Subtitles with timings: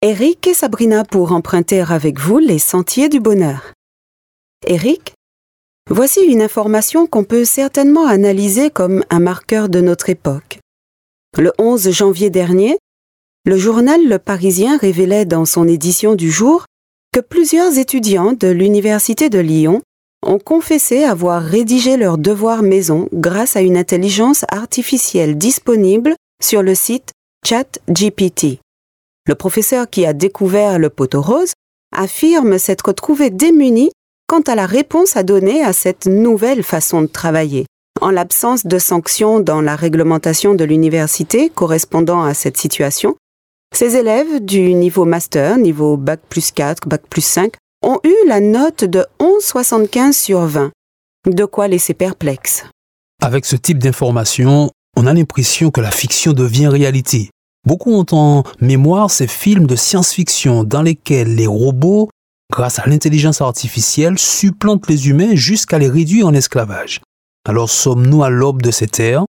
[0.00, 3.72] Eric et Sabrina pour emprunter avec vous les sentiers du bonheur.
[4.64, 5.14] Eric,
[5.90, 10.60] voici une information qu'on peut certainement analyser comme un marqueur de notre époque.
[11.36, 12.78] Le 11 janvier dernier,
[13.44, 16.66] le journal Le Parisien révélait dans son édition du jour
[17.12, 19.82] que plusieurs étudiants de l'Université de Lyon
[20.24, 26.76] ont confessé avoir rédigé leurs devoirs maison grâce à une intelligence artificielle disponible sur le
[26.76, 27.10] site
[27.44, 28.60] ChatGPT.
[29.28, 31.52] Le professeur qui a découvert le poteau rose
[31.94, 33.90] affirme s'être trouvé démuni
[34.26, 37.66] quant à la réponse à donner à cette nouvelle façon de travailler.
[38.00, 43.16] En l'absence de sanctions dans la réglementation de l'université correspondant à cette situation,
[43.74, 48.40] ces élèves du niveau master, niveau Bac plus 4, Bac plus 5, ont eu la
[48.40, 50.72] note de 11,75 sur 20.
[51.26, 52.64] De quoi laisser perplexe.
[53.22, 57.28] Avec ce type d'information, on a l'impression que la fiction devient réalité.
[57.68, 62.08] Beaucoup ont en mémoire ces films de science-fiction dans lesquels les robots,
[62.50, 67.02] grâce à l'intelligence artificielle, supplantent les humains jusqu'à les réduire en esclavage.
[67.46, 69.26] Alors sommes-nous à l'aube de cette ère?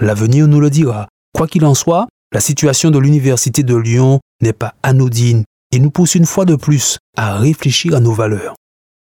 [0.00, 1.08] L'avenir nous le dira.
[1.34, 5.90] Quoi qu'il en soit, la situation de l'Université de Lyon n'est pas anodine et nous
[5.90, 8.54] pousse une fois de plus à réfléchir à nos valeurs.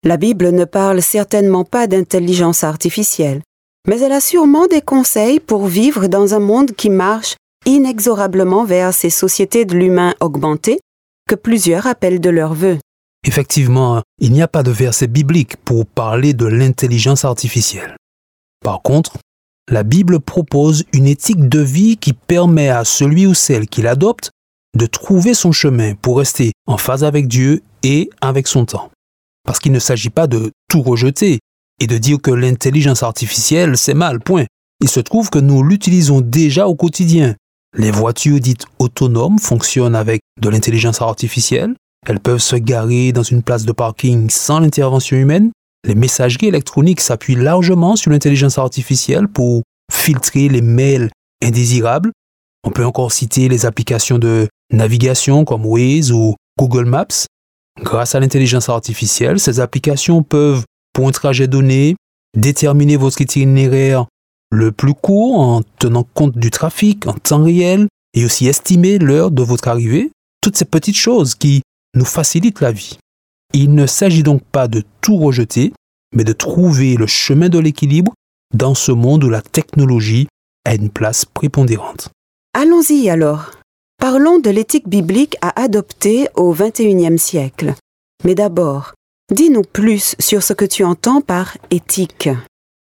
[0.03, 3.41] La Bible ne parle certainement pas d'intelligence artificielle,
[3.87, 7.37] mais elle a sûrement des conseils pour vivre dans un monde qui marche
[7.67, 10.79] inexorablement vers ces sociétés de l'humain augmenté
[11.27, 12.79] que plusieurs appellent de leur vœu.
[13.25, 17.97] Effectivement, il n'y a pas de verset biblique pour parler de l'intelligence artificielle.
[18.63, 19.17] Par contre,
[19.69, 24.31] la Bible propose une éthique de vie qui permet à celui ou celle qui l'adopte
[24.77, 28.91] de trouver son chemin pour rester en phase avec Dieu et avec son temps.
[29.43, 31.39] Parce qu'il ne s'agit pas de tout rejeter
[31.81, 34.45] et de dire que l'intelligence artificielle c'est mal, point.
[34.79, 37.35] Il se trouve que nous l'utilisons déjà au quotidien.
[37.75, 41.75] Les voitures dites autonomes fonctionnent avec de l'intelligence artificielle.
[42.05, 45.51] Elles peuvent se garer dans une place de parking sans l'intervention humaine.
[45.85, 51.09] Les messageries électroniques s'appuient largement sur l'intelligence artificielle pour filtrer les mails
[51.43, 52.11] indésirables.
[52.63, 57.25] On peut encore citer les applications de navigation comme Waze ou Google Maps.
[57.81, 60.63] Grâce à l'intelligence artificielle, ces applications peuvent,
[60.93, 61.95] pour un trajet donné,
[62.35, 64.07] déterminer votre itinéraire
[64.51, 69.31] le plus court en tenant compte du trafic en temps réel et aussi estimer l'heure
[69.31, 70.11] de votre arrivée.
[70.41, 71.61] Toutes ces petites choses qui
[71.95, 72.97] nous facilitent la vie.
[73.53, 75.73] Il ne s'agit donc pas de tout rejeter,
[76.15, 78.13] mais de trouver le chemin de l'équilibre
[78.53, 80.27] dans ce monde où la technologie
[80.65, 82.09] a une place prépondérante.
[82.53, 83.51] Allons-y alors.
[83.99, 87.73] Parlons de l'éthique biblique à adopter au XXIe siècle.
[88.23, 88.93] Mais d'abord,
[89.33, 92.29] dis-nous plus sur ce que tu entends par éthique.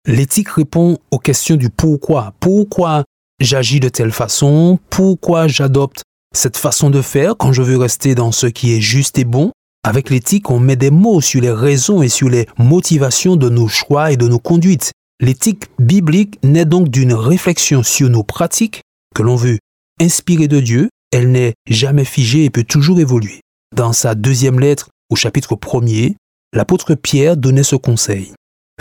[0.10, 2.34] L'éthique répond aux questions du pourquoi.
[2.40, 3.04] Pourquoi
[3.42, 4.80] j'agis de telle façon?
[4.90, 6.04] Pourquoi j'adopte
[6.34, 9.52] cette façon de faire quand je veux rester dans ce qui est juste et bon?
[9.84, 13.68] Avec l'éthique, on met des mots sur les raisons et sur les motivations de nos
[13.68, 14.94] choix et de nos conduites.
[15.20, 19.58] L'éthique biblique naît donc d'une réflexion sur nos pratiques que l'on veut
[20.00, 20.88] inspirer de Dieu.
[21.12, 23.42] Elle n'est jamais figée et peut toujours évoluer.
[23.76, 26.16] Dans sa deuxième lettre au chapitre 1er,
[26.54, 28.32] l'apôtre Pierre donnait ce conseil.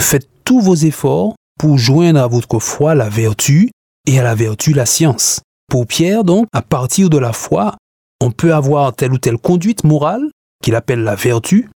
[0.01, 3.71] Faites tous vos efforts pour joindre à votre foi la vertu
[4.07, 5.41] et à la vertu la science.
[5.69, 7.77] Pour Pierre, donc, à partir de la foi,
[8.21, 10.31] on peut avoir telle ou telle conduite morale
[10.63, 11.69] qu'il appelle la vertu,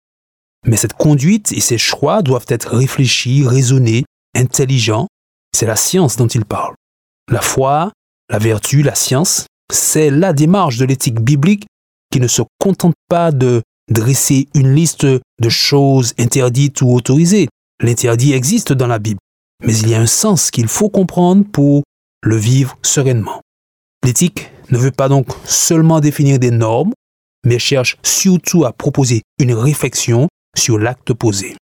[0.66, 4.06] mais cette conduite et ces choix doivent être réfléchis, raisonnés,
[4.36, 5.08] intelligents.
[5.56, 6.76] C'est la science dont il parle.
[7.32, 7.92] La foi,
[8.30, 11.66] la vertu, la science, c'est la démarche de l'éthique biblique
[12.12, 17.48] qui ne se contente pas de dresser une liste de choses interdites ou autorisées.
[17.82, 19.20] L'interdit existe dans la Bible,
[19.66, 21.84] mais il y a un sens qu'il faut comprendre pour
[22.24, 23.42] le vivre sereinement.
[24.06, 26.94] L'éthique ne veut pas donc seulement définir des normes
[27.46, 30.28] mais cherche surtout à proposer une réflexion
[30.58, 31.56] sur l'acte posé.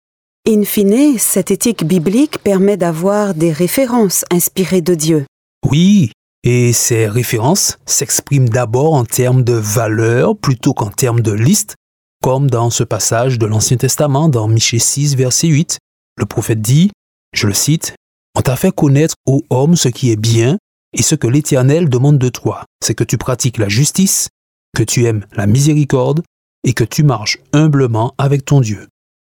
[0.46, 5.24] In fine, cette éthique biblique permet d'avoir des références inspirées de Dieu.
[5.70, 6.12] Oui,
[6.44, 11.76] et ces références s'expriment d'abord en termes de valeurs plutôt qu'en termes de listes,
[12.22, 15.78] comme dans ce passage de l'Ancien Testament dans Michée 6, verset 8.
[16.16, 16.90] Le prophète dit,
[17.34, 17.94] je le cite,
[18.36, 20.58] On t'a fait connaître, ô homme, ce qui est bien,
[20.92, 24.28] et ce que l'Éternel demande de toi, c'est que tu pratiques la justice,
[24.76, 26.22] que tu aimes la miséricorde
[26.64, 28.88] et que tu marches humblement avec ton Dieu.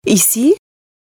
[0.06, 0.56] Ici,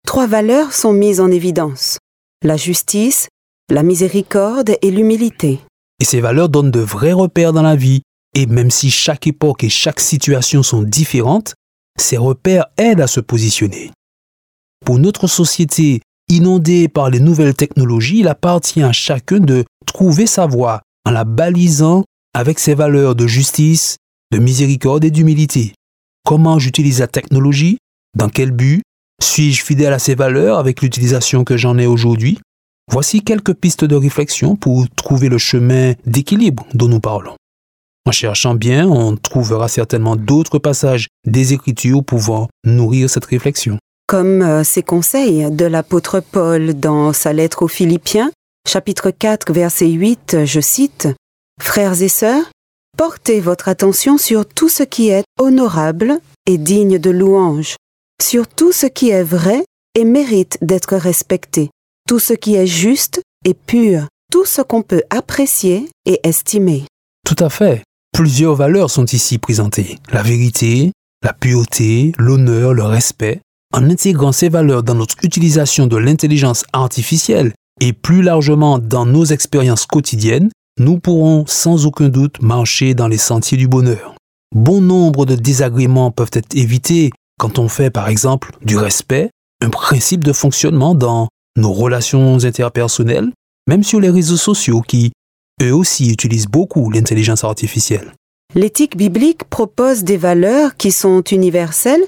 [0.06, 2.00] trois valeurs sont mises en évidence.
[2.44, 3.28] La justice,
[3.70, 5.60] la miséricorde et l'humilité.
[6.00, 8.02] Et ces valeurs donnent de vrais repères dans la vie.
[8.36, 11.56] Et même si chaque époque et chaque situation sont différentes,
[12.00, 13.92] ces repères aident à se positionner.
[14.86, 20.46] Pour notre société inondée par les nouvelles technologies, il appartient à chacun de trouver sa
[20.46, 22.04] voie en la balisant
[22.34, 23.98] avec ses valeurs de justice,
[24.32, 25.74] de miséricorde et d'humilité.
[26.26, 27.78] Comment j'utilise la technologie?
[28.16, 28.84] Dans quel but?
[29.22, 32.40] Suis-je fidèle à ces valeurs avec l'utilisation que j'en ai aujourd'hui?
[32.92, 37.36] Voici quelques pistes de réflexion pour trouver le chemin d'équilibre dont nous parlons.
[38.06, 43.78] En cherchant bien, on trouvera certainement d'autres passages des Écritures pouvant nourrir cette réflexion.
[44.08, 48.32] Comme euh, ces conseils de l'apôtre Paul dans sa lettre aux Philippiens,
[48.66, 51.10] chapitre 4, verset 8, je cite,
[51.62, 52.46] Frères et sœurs,
[52.98, 57.76] portez votre attention sur tout ce qui est honorable et digne de louange,
[58.22, 61.70] sur tout ce qui est vrai et mérite d'être respecté,
[62.08, 66.86] tout ce qui est juste et pur, tout ce qu'on peut apprécier et estimer.
[67.26, 67.84] Tout à fait.
[68.14, 69.98] Plusieurs valeurs sont ici présentées.
[70.14, 70.94] La vérité,
[71.24, 73.42] la pureté, l'honneur, le respect.
[73.74, 79.26] En intégrant ces valeurs dans notre utilisation de l'intelligence artificielle et plus largement dans nos
[79.26, 80.50] expériences quotidiennes,
[80.80, 84.16] nous pourrons sans aucun doute marcher dans les sentiers du bonheur.
[84.56, 89.30] Bon nombre de désagréments peuvent être évités quand on fait par exemple du respect,
[89.64, 91.28] un principe de fonctionnement dans
[91.58, 93.32] nos relations interpersonnelles,
[93.68, 95.12] même sur les réseaux sociaux qui,
[95.62, 98.14] eux aussi, utilisent beaucoup l'intelligence artificielle.
[98.56, 102.04] L'éthique biblique propose des valeurs qui sont universelles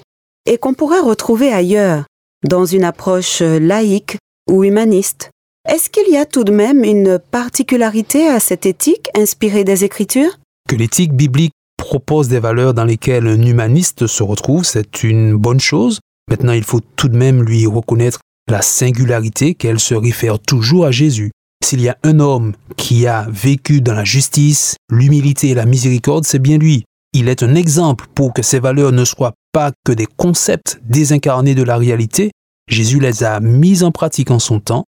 [0.50, 2.06] et qu'on pourrait retrouver ailleurs,
[2.48, 4.18] dans une approche laïque
[4.50, 5.30] ou humaniste.
[5.68, 10.40] Est-ce qu'il y a tout de même une particularité à cette éthique inspirée des Écritures?
[10.68, 15.60] Que l'éthique biblique propose des valeurs dans lesquelles un humaniste se retrouve, c'est une bonne
[15.60, 16.00] chose.
[16.30, 18.20] Maintenant, il faut tout de même lui reconnaître
[18.50, 21.32] la singularité qu'elle se réfère toujours à Jésus.
[21.64, 26.26] S'il y a un homme qui a vécu dans la justice, l'humilité et la miséricorde,
[26.26, 26.86] c'est bien lui.
[27.14, 31.56] Il est un exemple pour que ces valeurs ne soient pas que des concepts désincarnés
[31.56, 32.32] de la réalité.
[32.70, 34.86] Jésus les a mises en pratique en son temps,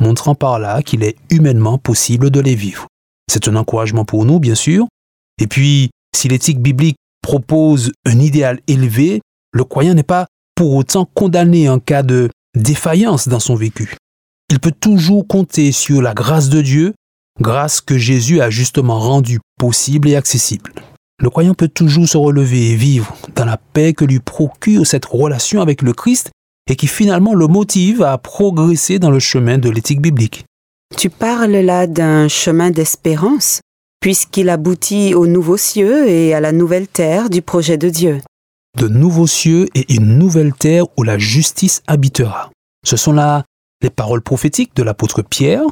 [0.00, 2.86] montrant par là qu'il est humainement possible de les vivre.
[3.30, 4.86] C'est un encouragement pour nous, bien sûr.
[5.40, 9.20] Et puis, si l'éthique biblique propose un idéal élevé,
[9.52, 13.96] le croyant n'est pas pour autant condamné en cas de défaillance dans son vécu.
[14.50, 16.94] Il peut toujours compter sur la grâce de Dieu,
[17.40, 20.72] grâce que Jésus a justement rendue possible et accessible.
[21.20, 25.04] Le croyant peut toujours se relever et vivre dans la paix que lui procure cette
[25.04, 26.30] relation avec le Christ
[26.68, 30.44] et qui finalement le motive à progresser dans le chemin de l'éthique biblique.
[30.96, 33.60] Tu parles là d'un chemin d'espérance,
[34.00, 38.20] puisqu'il aboutit aux nouveaux cieux et à la nouvelle terre du projet de Dieu
[38.78, 42.50] de nouveaux cieux et une nouvelle terre où la justice habitera.
[42.84, 43.44] Ce sont là
[43.82, 45.64] les paroles prophétiques de l'apôtre Pierre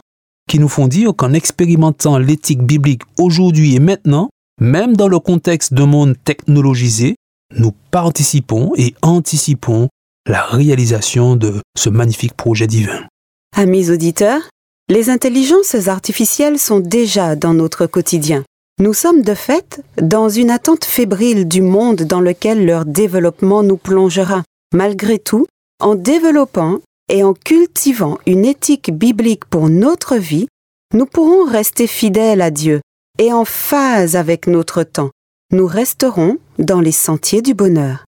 [0.49, 5.75] qui nous font dire qu'en expérimentant l'éthique biblique aujourd'hui et maintenant, même dans le contexte
[5.75, 7.17] d'un monde technologisé,
[7.57, 9.89] nous participons et anticipons
[10.29, 13.09] la réalisation de ce magnifique projet divin.
[13.57, 14.43] Amis auditeurs,
[14.89, 18.44] les intelligences artificielles sont déjà dans notre quotidien.
[18.79, 23.77] Nous sommes de fait dans une attente fébrile du monde dans lequel leur développement nous
[23.77, 24.43] plongera.
[24.75, 25.46] Malgré tout,
[25.81, 30.46] en développant et en cultivant une éthique biblique pour notre vie,
[30.94, 32.81] nous pourrons rester fidèles à Dieu
[33.19, 35.10] et en phase avec notre temps.
[35.52, 38.05] Nous resterons dans les sentiers du bonheur.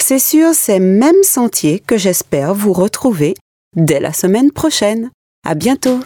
[0.00, 3.34] C'est sur ces mêmes sentiers que j'espère vous retrouver
[3.76, 5.10] dès la semaine prochaine.
[5.46, 6.00] À bientôt!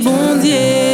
[0.00, 0.93] C'est